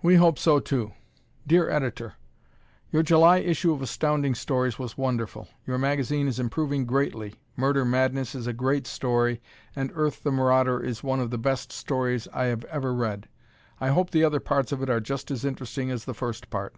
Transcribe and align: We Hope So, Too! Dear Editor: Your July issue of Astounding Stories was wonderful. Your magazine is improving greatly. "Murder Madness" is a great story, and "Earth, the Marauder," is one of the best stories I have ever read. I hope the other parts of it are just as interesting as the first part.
We 0.00 0.14
Hope 0.16 0.38
So, 0.38 0.58
Too! 0.58 0.92
Dear 1.46 1.68
Editor: 1.68 2.14
Your 2.90 3.02
July 3.02 3.40
issue 3.40 3.74
of 3.74 3.82
Astounding 3.82 4.34
Stories 4.34 4.78
was 4.78 4.96
wonderful. 4.96 5.48
Your 5.66 5.76
magazine 5.76 6.26
is 6.28 6.40
improving 6.40 6.86
greatly. 6.86 7.34
"Murder 7.54 7.84
Madness" 7.84 8.34
is 8.34 8.46
a 8.46 8.54
great 8.54 8.86
story, 8.86 9.42
and 9.76 9.92
"Earth, 9.94 10.22
the 10.22 10.32
Marauder," 10.32 10.80
is 10.80 11.04
one 11.04 11.20
of 11.20 11.28
the 11.28 11.36
best 11.36 11.72
stories 11.72 12.26
I 12.32 12.44
have 12.44 12.64
ever 12.72 12.94
read. 12.94 13.28
I 13.82 13.88
hope 13.88 14.12
the 14.12 14.24
other 14.24 14.40
parts 14.40 14.72
of 14.72 14.80
it 14.82 14.88
are 14.88 14.98
just 14.98 15.30
as 15.30 15.44
interesting 15.44 15.90
as 15.90 16.06
the 16.06 16.14
first 16.14 16.48
part. 16.48 16.76